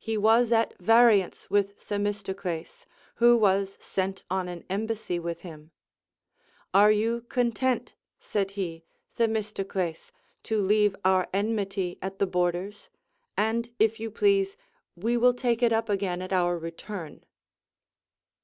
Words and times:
He 0.00 0.18
was 0.18 0.50
at 0.50 0.76
variance 0.80 1.48
with 1.48 1.86
Themistocles, 1.86 2.84
who 3.22 3.36
was 3.36 3.78
sent 3.80 4.24
on 4.28 4.48
an 4.48 4.64
embassy 4.68 5.20
Avith 5.20 5.42
him. 5.42 5.70
Are 6.74 6.90
you 6.90 7.20
content, 7.28 7.94
said 8.18 8.50
he, 8.58 8.82
Themistocles, 9.14 10.10
to 10.42 10.60
leave 10.60 10.96
our 11.04 11.28
enmity 11.32 11.96
at 12.02 12.18
the 12.18 12.26
borders? 12.26 12.90
and 13.36 13.70
if 13.78 14.00
you 14.00 14.10
please, 14.10 14.56
we 14.96 15.16
will 15.16 15.32
take 15.32 15.62
it 15.62 15.72
up 15.72 15.88
again 15.88 16.22
at 16.22 16.32
our 16.32 16.58
return. 16.58 17.22